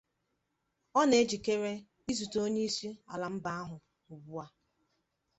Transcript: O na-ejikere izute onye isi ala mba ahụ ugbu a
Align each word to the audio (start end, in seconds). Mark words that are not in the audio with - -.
O 0.99 1.01
na-ejikere 1.09 1.71
izute 2.11 2.37
onye 2.45 2.61
isi 2.69 2.89
ala 3.13 3.27
mba 3.33 3.49
ahụ 3.61 3.75
ugbu 4.13 4.33
a 4.45 4.45